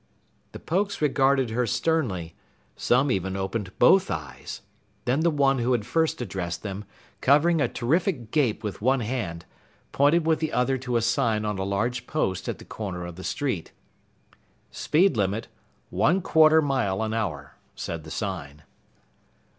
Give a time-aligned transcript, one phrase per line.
[0.53, 2.33] The Pokes regarded her sternly.
[2.75, 4.61] Some even opened both eyes.
[5.05, 6.85] Then the one who had first addressed them,
[7.21, 9.45] covering a terrific gape with one hand,
[9.91, 13.15] pointed with the other to a sign on a large post at the corner of
[13.15, 13.73] the street.
[14.71, 15.49] "Speed limit
[15.93, 18.63] 1/4 mile an hour" said the sign.